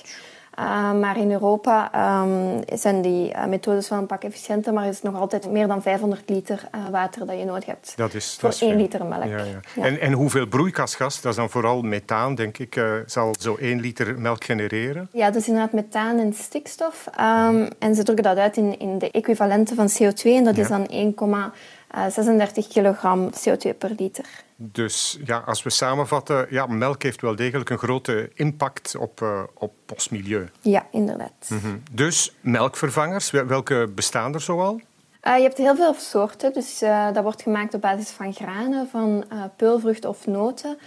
Uh, 0.59 0.93
maar 0.93 1.17
in 1.17 1.31
Europa 1.31 1.91
um, 2.23 2.61
zijn 2.73 3.01
die 3.01 3.33
uh, 3.33 3.45
methodes 3.45 3.89
wel 3.89 3.99
een 3.99 4.05
pak 4.05 4.23
efficiënter, 4.23 4.73
maar 4.73 4.87
is 4.87 4.95
het 4.95 5.03
nog 5.03 5.21
altijd 5.21 5.51
meer 5.51 5.67
dan 5.67 5.81
500 5.81 6.29
liter 6.29 6.67
uh, 6.75 6.89
water 6.91 7.25
dat 7.25 7.37
je 7.39 7.45
nodig 7.45 7.65
hebt 7.65 7.93
dat 7.95 8.13
is, 8.13 8.33
voor 8.39 8.49
dat 8.49 8.53
is 8.53 8.61
1 8.61 8.71
veel. 8.71 8.79
liter 8.79 9.05
melk. 9.05 9.23
Ja, 9.23 9.37
ja. 9.37 9.43
Ja. 9.75 9.83
En, 9.83 9.99
en, 9.99 10.11
hoeveel 10.11 10.47
broeikasgas, 10.47 11.21
dat 11.21 11.31
is 11.31 11.37
dan 11.37 11.49
vooral 11.49 11.81
methaan, 11.81 12.35
denk 12.35 12.57
ik, 12.57 12.81
zal 13.05 13.35
zo 13.39 13.55
1 13.55 13.79
liter 13.79 14.19
melk 14.19 14.43
genereren? 14.43 15.09
Ja, 15.11 15.25
dat 15.25 15.41
is 15.41 15.47
inderdaad 15.47 15.73
methaan 15.73 16.19
en 16.19 16.33
stikstof. 16.33 17.05
Um, 17.19 17.67
en 17.79 17.95
ze 17.95 18.03
drukken 18.03 18.23
dat 18.23 18.37
uit 18.37 18.57
in, 18.57 18.79
in 18.79 18.97
de 18.97 19.11
equivalenten 19.11 19.75
van 19.75 19.89
CO2 19.89 20.21
en 20.23 20.43
dat 20.43 20.57
is 20.57 20.67
dan 20.67 20.87
1,36 20.91 22.67
kilogram 22.69 23.29
CO2 23.29 23.77
per 23.77 23.91
liter. 23.97 24.45
Dus 24.59 25.19
ja, 25.25 25.37
als 25.37 25.63
we 25.63 25.69
samenvatten, 25.69 26.47
ja, 26.49 26.65
melk 26.65 27.03
heeft 27.03 27.21
wel 27.21 27.35
degelijk 27.35 27.69
een 27.69 27.77
grote 27.77 28.31
impact 28.33 28.95
op, 28.95 29.21
uh, 29.21 29.43
op 29.53 29.73
ons 29.91 30.09
milieu. 30.09 30.49
Ja, 30.61 30.87
inderdaad. 30.91 31.49
Mm 31.49 31.59
-hmm. 31.59 31.83
Dus 31.91 32.35
melkvervangers, 32.41 33.31
welke 33.31 33.91
bestaan 33.95 34.33
er 34.33 34.41
zoal? 34.41 34.81
Uh, 35.23 35.37
je 35.37 35.43
hebt 35.43 35.57
heel 35.57 35.75
veel 35.75 35.93
soorten. 35.93 36.53
Dus 36.53 36.83
uh, 36.83 37.13
dat 37.13 37.23
wordt 37.23 37.41
gemaakt 37.41 37.73
op 37.73 37.81
basis 37.81 38.09
van 38.09 38.33
granen, 38.33 38.87
van 38.89 39.25
peulvrucht 39.55 40.05
of 40.05 40.25
noten. 40.25 40.77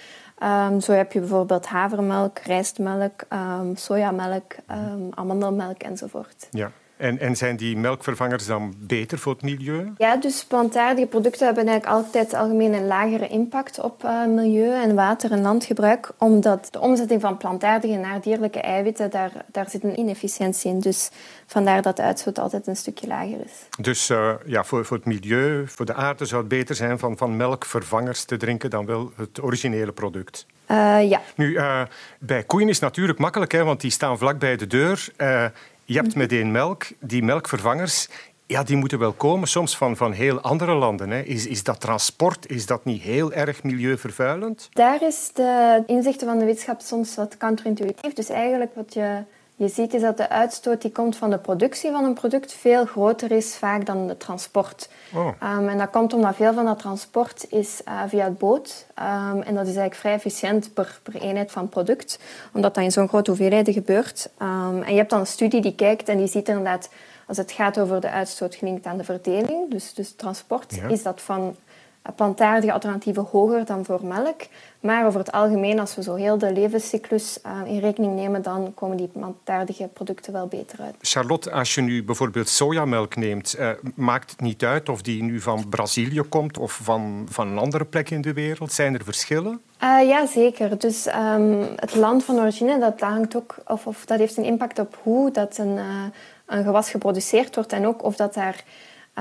Um, 0.43 0.81
zo 0.81 0.93
heb 0.93 1.13
je 1.13 1.19
bijvoorbeeld 1.19 1.67
havermelk, 1.67 2.39
rijstmelk, 2.39 3.25
um, 3.33 3.77
sojamelk, 3.77 4.55
um, 4.71 5.09
amandelmelk 5.11 5.83
enzovoort. 5.83 6.49
Ja. 6.51 6.73
En, 7.01 7.19
en, 7.19 7.37
zijn 7.37 7.57
die 7.57 7.77
melkvervangers 7.77 8.47
dan 8.47 8.75
beter 8.79 9.19
voor 9.19 9.33
het 9.33 9.43
milieu? 9.43 9.93
Ja, 9.97 10.17
dus 10.17 10.45
plantaardige 10.45 11.07
producten 11.07 11.47
hebben 11.47 11.67
eigenlijk 11.67 11.97
altijd 11.97 12.35
algemeen 12.35 12.73
een 12.73 12.87
lagere 12.87 13.29
impact 13.29 13.81
op 13.81 14.05
uh, 14.05 14.27
milieu 14.27 14.83
en 14.83 14.95
water- 14.95 15.33
en 15.33 15.41
landgebruik, 15.41 16.11
omdat 16.19 16.69
de 16.71 16.81
omzetting 16.81 17.21
van 17.21 17.37
plantaardige 17.37 17.97
naar 17.97 18.21
dierlijke 18.21 18.61
eiwitten, 18.61 19.11
daar, 19.11 19.33
daar 19.47 19.71
zit 19.71 19.85
een 19.85 19.99
inefficiëntie 19.99 20.71
in. 20.71 20.81
Dus 20.81 21.11
vandaar 21.47 21.83
dat 21.83 21.97
de 21.97 22.03
uitstoot 22.03 22.39
altijd 22.39 22.67
een 22.67 22.77
stukje 22.77 23.07
lager 23.07 23.45
is. 23.45 23.53
Dus 23.81 24.11
uh, 24.11 24.33
ja, 24.47 24.65
voor, 24.65 24.85
voor 24.85 24.97
het 24.97 25.07
milieu, 25.07 25.69
voor 25.69 25.87
de 25.87 25.95
aarde 25.95 26.25
zou 26.25 26.41
het 26.41 26.51
beter 26.51 26.75
zijn 26.75 26.99
van, 26.99 27.17
van 27.17 27.37
melkvervangers 27.37 28.25
te 28.25 28.37
drinken 28.37 28.71
dan 28.71 28.87
wel 28.87 29.13
het 29.17 29.43
originele 29.43 29.93
product? 29.93 30.47
Uh, 30.71 31.09
ja. 31.11 31.21
Nu, 31.35 31.59
bij 32.19 32.43
koeien 32.43 32.69
is 32.69 32.75
het 32.75 32.85
natuurlijk 32.85 33.19
makkelijk, 33.19 33.53
hè, 33.53 33.65
want 33.65 33.81
die 33.81 33.91
staan 33.91 34.19
vlak 34.19 34.39
bij 34.39 34.57
de 34.57 34.67
deur. 34.67 35.09
Je 35.91 35.97
hebt 35.97 36.15
meteen 36.15 36.51
melk. 36.51 36.87
Die 37.01 37.23
melkvervangers, 37.23 38.09
ja, 38.47 38.63
die 38.63 38.77
moeten 38.77 38.99
wel 38.99 39.13
komen, 39.13 39.49
soms 39.49 39.77
van, 39.77 39.97
van 39.97 40.13
heel 40.13 40.41
andere 40.41 40.75
landen. 40.75 41.11
Hè. 41.11 41.21
Is, 41.21 41.47
is 41.47 41.65
dat 41.65 41.81
transport, 41.81 42.51
is 42.51 42.67
dat 42.67 42.85
niet 42.85 43.03
heel 43.03 43.33
erg 43.33 43.63
milieuvervuilend? 43.63 44.69
Daar 44.73 45.03
is 45.03 45.31
de 45.35 45.83
inzichten 45.87 46.27
van 46.27 46.39
de 46.39 46.45
wetenschap 46.45 46.81
soms 46.81 47.15
wat 47.15 47.37
counterintuïtief. 47.37 48.13
Dus 48.13 48.29
eigenlijk 48.29 48.75
wat 48.75 48.95
je, 48.95 49.25
je 49.61 49.69
ziet 49.69 49.95
is 49.95 50.01
dat 50.01 50.17
de 50.17 50.29
uitstoot 50.29 50.83
die 50.83 50.93
komt 50.93 51.17
van 51.17 51.31
de 51.31 51.39
productie 51.39 51.91
van 51.91 52.05
een 52.05 52.15
product 52.15 52.53
veel 52.53 52.85
groter 52.85 53.31
is 53.31 53.57
vaak 53.57 53.87
dan 53.87 54.07
de 54.07 54.17
transport. 54.17 54.89
Oh. 55.15 55.27
Um, 55.27 55.69
en 55.69 55.79
dat 55.79 55.91
komt 55.91 56.13
omdat 56.13 56.37
veel 56.37 56.53
van 56.53 56.65
dat 56.65 56.79
transport 56.79 57.47
is 57.49 57.81
uh, 57.89 58.03
via 58.07 58.25
het 58.25 58.39
boot. 58.39 58.87
Um, 58.99 59.43
en 59.43 59.55
dat 59.55 59.67
is 59.67 59.77
eigenlijk 59.77 59.95
vrij 59.95 60.13
efficiënt 60.15 60.75
per, 60.75 61.01
per 61.03 61.15
eenheid 61.15 61.51
van 61.53 61.69
product, 61.69 62.19
omdat 62.53 62.75
dat 62.75 62.85
in 62.85 62.93
zo'n 62.93 63.09
grote 63.09 63.31
hoeveelheden 63.31 63.75
gebeurt. 63.75 64.31
Um, 64.43 64.83
en 64.83 64.91
je 64.91 64.99
hebt 64.99 65.11
dan 65.11 65.21
een 65.21 65.27
studie 65.27 65.61
die 65.61 65.75
kijkt 65.75 66.09
en 66.09 66.19
die 66.19 66.29
ziet 66.29 66.49
inderdaad, 66.49 66.89
als 67.27 67.37
het 67.37 67.53
gaat 67.53 67.79
over 67.79 68.01
de 68.01 68.11
uitstoot 68.11 68.55
gelinkt 68.55 68.87
aan 68.87 68.97
de 68.97 69.05
verdeling, 69.05 69.71
dus, 69.71 69.95
dus 69.95 70.15
transport, 70.17 70.75
Ja. 70.75 70.89
is 70.89 71.03
dat 71.03 71.21
van 71.21 71.57
plantaardige 72.17 72.73
alternatieven 72.73 73.27
hoger 73.31 73.65
dan 73.65 73.85
voor 73.85 74.01
melk. 74.03 74.41
Maar 74.81 75.07
over 75.07 75.19
het 75.19 75.33
algemeen, 75.33 75.81
als 75.81 75.95
we 75.95 76.03
zo 76.03 76.15
heel 76.15 76.39
de 76.39 76.53
levenscyclus 76.53 77.39
uh, 77.47 77.73
in 77.73 77.79
rekening 77.79 78.15
nemen, 78.15 78.43
dan 78.43 78.75
komen 78.75 78.97
die 78.97 79.07
plantaardige 79.07 79.89
producten 79.93 80.33
wel 80.33 80.47
beter 80.47 80.81
uit. 80.81 80.95
Charlotte, 81.01 81.51
als 81.51 81.75
je 81.75 81.81
nu 81.81 82.05
bijvoorbeeld 82.05 82.49
sojamelk 82.49 83.17
neemt, 83.17 83.57
uh, 83.59 83.71
maakt 83.95 84.31
het 84.31 84.41
niet 84.41 84.65
uit 84.65 84.89
of 84.89 85.03
die 85.03 85.23
nu 85.23 85.41
van 85.41 85.69
Brazilië 85.69 86.23
komt 86.23 86.59
of 86.59 86.73
van, 86.83 87.27
van 87.31 87.49
een 87.49 87.59
andere 87.59 87.85
plek 87.85 88.11
in 88.11 88.21
de 88.21 88.33
wereld? 88.33 88.73
Zijn 88.73 88.95
er 88.95 89.05
verschillen? 89.05 89.61
Uh, 89.83 90.09
ja, 90.09 90.27
zeker. 90.27 90.79
Dus 90.79 91.07
um, 91.07 91.67
het 91.77 91.95
land 91.95 92.25
van 92.25 92.39
origine, 92.39 92.79
dat, 92.79 93.01
hangt 93.01 93.37
ook, 93.37 93.55
of, 93.67 93.87
of 93.87 94.05
dat 94.05 94.19
heeft 94.19 94.37
een 94.37 94.45
impact 94.45 94.79
op 94.79 94.99
hoe 95.03 95.31
dat 95.31 95.59
een, 95.59 95.77
uh, 95.77 96.05
een 96.47 96.65
gewas 96.65 96.91
geproduceerd 96.91 97.55
wordt 97.55 97.73
en 97.73 97.87
ook 97.87 98.05
of 98.05 98.17
dat 98.17 98.35
daar 98.35 98.65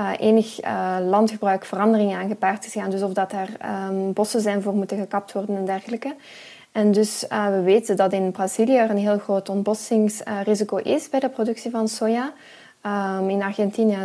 uh, 0.00 0.10
enig 0.18 0.64
uh, 0.64 0.96
landgebruik 1.08 1.64
veranderingen 1.64 2.18
aan 2.18 2.28
gepaard 2.28 2.66
is 2.66 2.72
gaan. 2.72 2.90
Dus 2.90 3.02
of 3.02 3.12
dat 3.12 3.30
daar 3.30 3.48
um, 3.88 4.12
bossen 4.12 4.40
zijn 4.40 4.62
voor 4.62 4.74
moeten 4.74 4.98
gekapt 4.98 5.32
worden 5.32 5.56
en 5.56 5.64
dergelijke. 5.64 6.14
En 6.72 6.92
dus 6.92 7.24
uh, 7.28 7.46
we 7.48 7.60
weten 7.60 7.96
dat 7.96 8.12
in 8.12 8.30
Brazilië 8.30 8.76
er 8.76 8.90
een 8.90 8.96
heel 8.96 9.18
groot 9.18 9.48
ontbossingsrisico 9.48 10.76
is 10.76 11.08
bij 11.08 11.20
de 11.20 11.28
productie 11.28 11.70
van 11.70 11.88
soja. 11.88 12.32
Um, 12.86 13.30
in 13.30 13.42
Argentinië 13.42 13.96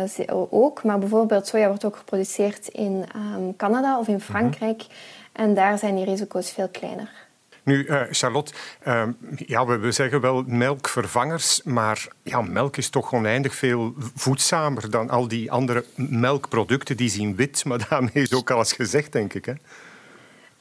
ook, 0.50 0.84
maar 0.84 0.98
bijvoorbeeld 0.98 1.46
soja 1.46 1.66
wordt 1.66 1.84
ook 1.84 1.96
geproduceerd 1.96 2.68
in 2.68 3.04
um, 3.36 3.56
Canada 3.56 3.98
of 3.98 4.08
in 4.08 4.20
Frankrijk. 4.20 4.82
Mm 4.82 4.88
-hmm. 4.88 5.44
En 5.44 5.54
daar 5.54 5.78
zijn 5.78 5.96
die 5.96 6.04
risico's 6.04 6.50
veel 6.50 6.68
kleiner. 6.68 7.25
Nu, 7.66 7.86
uh, 7.86 8.00
Charlotte, 8.10 8.52
uh, 8.86 9.02
ja, 9.36 9.66
we, 9.66 9.78
we 9.78 9.92
zeggen 9.92 10.20
wel 10.20 10.44
melkvervangers, 10.46 11.62
maar 11.64 12.08
ja, 12.22 12.40
melk 12.40 12.76
is 12.76 12.88
toch 12.88 13.12
oneindig 13.12 13.54
veel 13.54 13.94
voedzamer 14.14 14.90
dan 14.90 15.10
al 15.10 15.28
die 15.28 15.50
andere 15.50 15.84
melkproducten. 15.94 16.96
Die 16.96 17.08
zien 17.08 17.36
wit, 17.36 17.64
maar 17.64 17.86
daarmee 17.88 18.10
is 18.12 18.34
ook 18.34 18.50
alles 18.50 18.72
gezegd, 18.72 19.12
denk 19.12 19.34
ik. 19.34 19.44
Hè? 19.44 19.52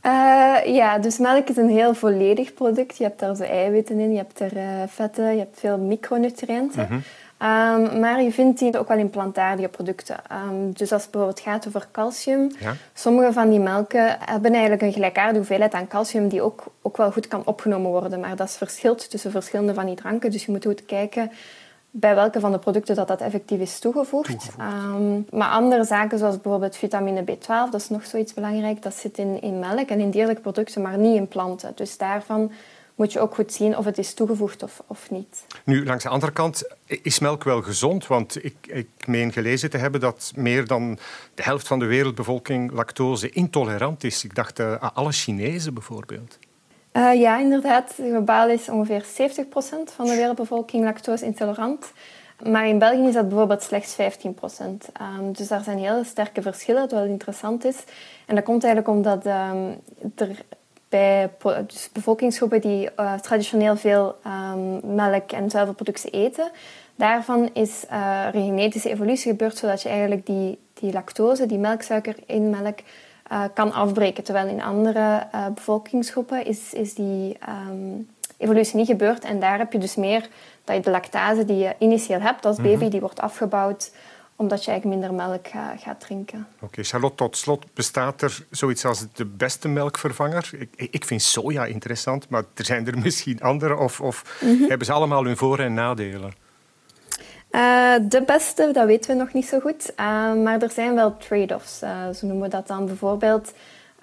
Uh, 0.06 0.76
ja, 0.76 1.00
dus 1.00 1.18
melk 1.18 1.50
is 1.50 1.58
een 1.58 1.70
heel 1.70 1.94
volledig 1.94 2.54
product. 2.54 2.98
Je 2.98 3.04
hebt 3.04 3.20
daar 3.20 3.36
zo 3.36 3.44
eiwitten 3.44 4.00
in, 4.00 4.12
je 4.12 4.18
hebt 4.18 4.40
er 4.40 4.58
uh, 4.58 4.84
vetten, 4.88 5.32
je 5.32 5.40
hebt 5.40 5.60
veel 5.60 5.78
micronutriënten. 5.78 6.82
Mm 6.82 6.88
-hmm. 6.88 7.04
Um, 7.42 8.00
maar 8.00 8.22
je 8.22 8.32
vindt 8.32 8.60
die 8.60 8.80
ook 8.80 8.88
wel 8.88 8.98
in 8.98 9.10
plantaardige 9.10 9.68
producten. 9.68 10.18
Um, 10.32 10.74
dus 10.74 10.92
als 10.92 11.02
het 11.02 11.12
bijvoorbeeld 11.12 11.44
gaat 11.44 11.68
over 11.68 11.88
calcium, 11.92 12.52
ja. 12.60 12.74
sommige 12.94 13.34
van 13.34 13.50
die 13.50 13.60
melken 13.60 14.18
hebben 14.20 14.52
eigenlijk 14.52 14.82
een 14.82 14.94
gelijkaardige 14.94 15.38
hoeveelheid 15.38 15.74
aan 15.74 15.88
calcium 15.88 16.28
die 16.28 16.42
ook, 16.42 16.64
ook 16.82 16.98
wel 16.98 17.12
goed 17.12 17.28
kan 17.28 17.42
opgenomen 17.46 17.92
worden. 17.92 18.20
Maar 18.20 18.36
dat 18.36 18.52
verschilt 18.52 19.10
tussen 19.10 19.32
verschillende 19.32 19.74
van 19.74 19.86
die 19.86 19.96
dranken. 19.96 20.32
Dus 20.32 20.46
je 20.46 20.52
moet 20.52 20.66
goed 20.66 20.86
kijken 20.86 21.32
bij 21.98 22.16
welke 22.16 22.40
van 22.40 22.52
de 22.52 22.60
producten 22.60 22.96
dat, 22.96 23.08
dat 23.08 23.22
effectief 23.22 23.60
is 23.60 23.80
toegevoegd. 23.80 24.28
toegevoegd. 24.28 24.58
Um, 24.60 25.26
maar 25.32 25.50
andere 25.50 25.84
zaken 25.84 26.18
zoals 26.18 26.42
bijvoorbeeld 26.42 26.76
vitamine 26.76 27.24
B12, 27.24 27.72
dat 27.72 27.74
is 27.74 27.90
nog 27.90 28.06
zoiets 28.06 28.34
belangrijk, 28.34 28.82
dat 28.82 28.94
zit 28.94 29.18
in, 29.18 29.42
in 29.42 29.60
melk 29.60 29.90
en 29.90 30.00
in 30.00 30.10
dierlijke 30.10 30.42
producten, 30.42 30.82
maar 30.82 30.98
niet 30.98 31.16
in 31.16 31.28
planten. 31.28 31.72
Dus 31.76 31.98
daarvan 31.98 32.52
moet 32.96 33.14
je 33.14 33.20
ook 33.20 33.36
goed 33.36 33.54
zien 33.54 33.78
of 33.78 33.86
het 33.86 33.98
is 33.98 34.14
toegevoegd 34.14 34.64
of, 34.64 34.84
of 34.88 35.12
niet. 35.12 35.46
Nu, 35.64 35.86
langs 35.86 36.04
de 36.04 36.10
andere 36.10 36.32
kant 36.32 36.64
is 36.86 37.20
melk 37.20 37.44
wel 37.44 37.62
gezond, 37.62 38.08
want 38.08 38.44
ik, 38.44 38.56
ik 38.68 39.08
meen 39.08 39.32
gelezen 39.32 39.70
te 39.70 39.78
hebben 39.78 40.00
dat 40.00 40.32
meer 40.36 40.68
dan 40.68 40.98
de 41.34 41.44
helft 41.44 41.68
van 41.68 41.80
de 41.80 41.86
wereldbevolking 41.86 42.72
lactose 42.72 43.30
intolerant 43.30 44.04
is. 44.04 44.24
Ik 44.24 44.36
dacht 44.36 44.60
uh, 44.60 44.76
aan 44.76 44.94
alle 44.94 45.12
Chinezen 45.12 45.74
bijvoorbeeld. 45.74 46.40
Uh, 46.94 47.14
ja, 47.14 47.40
inderdaad. 47.40 47.94
Globaal 47.96 48.50
is 48.50 48.70
ongeveer 48.70 49.04
70% 49.04 49.08
van 49.96 50.06
de 50.06 50.16
wereldbevolking 50.16 50.84
lactose 50.84 51.26
intolerant. 51.26 51.92
Maar 52.44 52.68
in 52.68 52.80
België 52.80 53.08
is 53.08 53.14
dat 53.14 53.28
bijvoorbeeld 53.28 53.64
slechts 53.64 53.96
15 53.96 54.34
procent. 54.34 54.90
Um, 55.02 55.34
dus 55.34 55.48
daar 55.48 55.64
zijn 55.64 55.78
heel 55.78 56.04
sterke 56.04 56.42
verschillen, 56.42 56.82
wat 56.82 56.92
wel 56.92 57.06
interessant 57.06 57.66
is. 57.66 57.84
En 58.26 58.36
dat 58.36 58.44
komt 58.44 58.64
eigenlijk 58.64 58.96
omdat 58.96 59.26
um, 59.26 59.80
er 60.16 60.46
bij 60.90 61.32
dus 61.68 61.90
bevolkingsgroepen 61.94 62.62
die 62.62 62.90
uh, 63.00 63.14
traditioneel 63.14 63.76
veel 63.76 64.16
um, 64.28 64.96
melk 64.96 65.32
en 65.32 65.50
zuivelproducten 65.50 66.12
eten, 66.12 66.52
daarvan 66.96 67.50
is 67.54 67.86
uh, 67.92 68.26
er 68.26 68.36
een 68.36 68.46
genetische 68.46 68.90
evolutie 68.90 69.32
gebeurd, 69.32 69.58
zodat 69.58 69.82
je 69.82 69.90
eigenlijk 69.90 70.26
die, 70.26 70.60
die 70.74 70.94
lactose, 70.94 71.46
die 71.46 71.58
melksuiker 71.58 72.16
in 72.26 72.50
melk, 72.50 72.80
uh, 73.32 73.44
kan 73.54 73.74
afbreken. 73.74 74.24
Terwijl 74.24 74.48
in 74.48 74.62
andere 74.62 75.28
bevolkingsgroepen 75.54 76.46
is, 76.46 76.74
is 76.74 76.94
die 76.94 77.38
evolutie 78.38 78.76
niet 78.76 78.88
gebeurd. 78.88 79.24
En 79.24 79.40
daar 79.40 79.58
heb 79.58 79.72
je 79.72 79.80
dus 79.80 79.96
meer 79.96 80.28
dat 80.64 80.76
je 80.76 80.82
de 80.82 80.90
lactase 80.90 81.46
die 81.46 81.58
je 81.58 81.76
initieel 81.78 82.20
hebt 82.20 82.46
als 82.46 82.58
baby, 82.58 82.84
mhm. 82.84 82.90
die 82.90 83.00
wordt 83.00 83.22
afgebouwd 83.22 83.92
omdat 84.36 84.66
je 84.66 84.72
eigenlijk 84.72 85.02
minder 85.02 85.28
melk 85.28 85.48
gaat 85.82 86.00
drinken. 86.00 86.48
Oké, 86.60 86.84
Charlotte, 86.84 87.16
tot 87.16 87.38
slot, 87.38 87.66
bestaat 87.74 88.22
er 88.22 88.46
zoiets 88.50 88.86
als 88.86 89.06
de 89.14 89.26
beste 89.26 89.68
melkvervanger? 89.68 90.50
Ik, 90.58 90.88
ik 90.92 91.06
vind 91.06 91.22
soja 91.22 91.66
interessant, 91.66 92.30
maar 92.30 92.44
er 92.54 92.66
zijn 92.66 92.88
er 92.88 92.98
misschien 93.04 93.42
andere. 93.42 93.78
Of, 93.78 94.02
of 94.02 94.40
mhm. 94.42 94.64
hebben 94.64 94.86
ze 94.86 94.94
allemaal 94.94 95.26
hun 95.26 95.38
voor- 95.38 95.60
en 95.60 95.74
nadelen? 95.74 96.34
Uh, 97.52 97.96
de 98.02 98.24
beste, 98.26 98.70
dat 98.74 98.86
weten 98.86 99.12
we 99.12 99.18
nog 99.18 99.34
niet 99.34 99.46
zo 99.46 99.60
goed. 99.60 99.90
Uh, 99.90 99.96
maar 100.34 100.62
er 100.62 100.72
zijn 100.72 100.96
wel 100.96 101.18
trade-offs. 101.18 101.84
Uh, 101.84 102.10
zo 102.10 102.28
noemen 102.28 102.44
we 102.44 102.50
dat 102.50 102.68
dan 102.68 102.86
bijvoorbeeld 102.86 103.54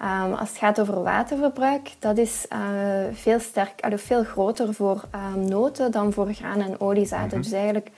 Um, 0.01 0.33
als 0.33 0.49
het 0.49 0.57
gaat 0.57 0.79
over 0.79 1.03
waterverbruik, 1.03 1.89
dat 1.99 2.17
is 2.17 2.45
veel, 3.13 3.39
sterk, 3.39 3.79
veel 3.95 4.23
groter 4.23 4.73
voor 4.73 5.03
um, 5.35 5.47
noten 5.47 5.91
dan 5.91 6.13
voor 6.13 6.33
graan- 6.33 6.61
en 6.61 6.79
oliezaden. 6.79 7.25
Mm 7.25 7.31
-hmm. 7.31 7.41
Dus 7.41 7.51
eigenlijk 7.51 7.89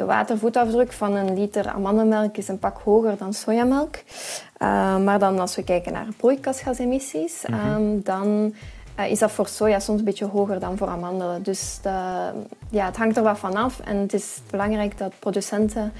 de 0.00 0.06
watervoetafdruk 0.06 0.92
van 0.92 1.14
een 1.14 1.38
liter 1.38 1.68
amandelmelk 1.68 2.36
is 2.36 2.48
een 2.48 2.58
pak 2.58 2.78
hoger 2.84 3.16
dan 3.16 3.32
sojamelk. 3.32 3.94
Uh, 3.96 4.96
maar 4.96 5.18
dan 5.18 5.38
als 5.38 5.56
we 5.56 5.62
kijken 5.64 5.92
naar 5.92 6.06
broeikasgasemissies, 6.16 7.44
mm 7.46 7.54
-hmm. 7.54 7.74
um, 7.74 8.02
dan 8.02 8.54
is 9.08 9.18
dat 9.18 9.30
voor 9.30 9.46
soja 9.46 9.78
soms 9.78 9.98
een 9.98 10.04
beetje 10.04 10.24
hoger 10.24 10.60
dan 10.60 10.76
voor 10.76 10.88
amandelen. 10.88 11.42
Dus 11.42 11.78
de, 11.82 12.30
ja, 12.70 12.84
het 12.84 12.96
hangt 12.96 13.16
er 13.16 13.22
wat 13.22 13.38
van 13.38 13.56
af. 13.56 13.80
En 13.80 13.96
het 13.96 14.12
is 14.12 14.38
belangrijk 14.50 14.98
dat 14.98 15.12
producenten 15.18 15.92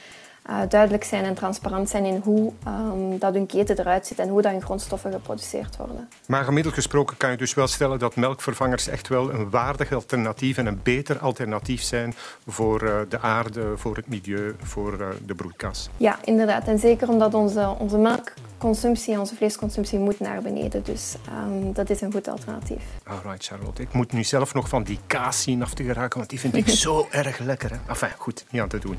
uh, 0.48 0.60
duidelijk 0.68 1.04
zijn 1.04 1.24
en 1.24 1.34
transparant 1.34 1.88
zijn 1.88 2.04
in 2.04 2.20
hoe 2.24 2.52
um, 2.66 3.18
dat 3.18 3.34
hun 3.34 3.46
keten 3.46 3.78
eruit 3.78 4.06
ziet 4.06 4.18
en 4.18 4.28
hoe 4.28 4.42
dat 4.42 4.52
hun 4.52 4.62
grondstoffen 4.62 5.12
geproduceerd 5.12 5.76
worden. 5.76 6.08
Maar 6.26 6.44
gemiddeld 6.44 6.74
gesproken 6.74 7.16
kan 7.16 7.30
je 7.30 7.36
dus 7.36 7.54
wel 7.54 7.66
stellen 7.66 7.98
dat 7.98 8.16
melkvervangers 8.16 8.88
echt 8.88 9.08
wel 9.08 9.32
een 9.32 9.50
waardig 9.50 9.92
alternatief 9.92 10.56
en 10.56 10.66
een 10.66 10.80
beter 10.82 11.18
alternatief 11.18 11.82
zijn 11.82 12.14
voor 12.46 12.82
uh, 12.82 12.96
de 13.08 13.20
aarde, 13.20 13.76
voor 13.76 13.96
het 13.96 14.08
milieu, 14.08 14.54
voor 14.62 15.00
uh, 15.00 15.06
de 15.26 15.34
broedkas. 15.34 15.88
Ja, 15.96 16.18
inderdaad. 16.24 16.66
En 16.66 16.78
zeker 16.78 17.08
omdat 17.08 17.34
onze, 17.34 17.74
onze 17.78 17.98
melkconsumptie 17.98 18.48
en 18.62 19.18
onze 19.18 19.34
vleesconsumptie 19.34 19.98
moet 19.98 20.20
naar 20.20 20.42
beneden. 20.42 20.82
Dus 20.82 21.14
um, 21.46 21.72
dat 21.72 21.90
is 21.90 22.00
een 22.00 22.12
goed 22.12 22.28
alternatief. 22.28 22.82
Alright, 23.04 23.44
Charlotte. 23.44 23.82
Ik 23.82 23.92
moet 23.92 24.12
nu 24.12 24.24
zelf 24.24 24.54
nog 24.54 24.68
van 24.68 24.82
die 24.82 24.98
kaas 25.06 25.42
zien 25.42 25.62
af 25.62 25.74
te 25.74 25.84
geraken, 25.84 26.18
want 26.18 26.30
die 26.30 26.40
vind 26.40 26.54
ik 26.54 26.68
zo 26.68 27.06
erg 27.10 27.38
lekker. 27.38 27.70
Hè? 27.70 27.76
Enfin, 27.88 28.10
goed, 28.16 28.44
niet 28.50 28.62
aan 28.62 28.68
te 28.68 28.78
doen. 28.78 28.96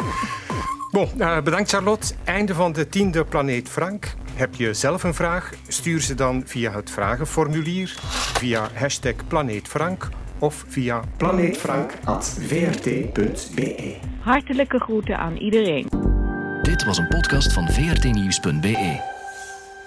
Bon, 0.91 1.09
uh, 1.17 1.41
bedankt 1.41 1.69
Charlotte. 1.69 2.13
Einde 2.23 2.53
van 2.53 2.71
de 2.71 2.89
tiende 2.89 3.25
Planeet 3.25 3.69
Frank. 3.69 4.13
Heb 4.33 4.55
je 4.55 4.73
zelf 4.73 5.03
een 5.03 5.13
vraag? 5.13 5.51
Stuur 5.67 6.01
ze 6.01 6.15
dan 6.15 6.43
via 6.45 6.71
het 6.71 6.89
vragenformulier, 6.89 7.95
via 8.33 8.69
hashtag 8.73 9.13
Planeet 9.27 9.67
Frank 9.67 10.09
of 10.39 10.65
via 10.67 11.01
planeetfrank.vrt.be. 11.17 13.95
Hartelijke 14.19 14.79
groeten 14.79 15.17
aan 15.17 15.37
iedereen. 15.37 15.87
Dit 16.61 16.83
was 16.83 16.97
een 16.97 17.07
podcast 17.07 17.53
van 17.53 17.67
vrtnieuws.be. 17.67 19.19